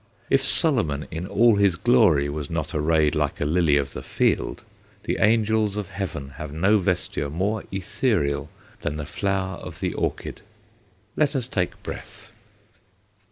If 0.31 0.43
Solomon 0.43 1.07
in 1.11 1.27
all 1.27 1.57
his 1.57 1.75
glory 1.75 2.27
was 2.27 2.49
not 2.49 2.73
arrayed 2.73 3.13
like 3.13 3.39
a 3.39 3.45
lily 3.45 3.77
of 3.77 3.93
the 3.93 4.01
field, 4.01 4.63
the 5.03 5.17
angels 5.19 5.77
of 5.77 5.89
heaven 5.89 6.29
have 6.37 6.51
no 6.51 6.79
vesture 6.79 7.29
more 7.29 7.65
ethereal 7.71 8.49
than 8.81 8.97
the 8.97 9.05
flower 9.05 9.57
of 9.57 9.79
the 9.79 9.93
orchid. 9.93 10.41
Let 11.15 11.35
us 11.35 11.47
take 11.47 11.83
breath. 11.83 12.31